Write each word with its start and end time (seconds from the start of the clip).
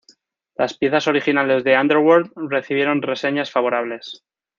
Las 0.55 0.75
piezas 0.75 1.07
originales 1.07 1.63
de 1.63 1.79
Underworld 1.79 2.31
recibieron 2.49 3.03
reseñas 3.03 3.51
favorables. 3.51 4.23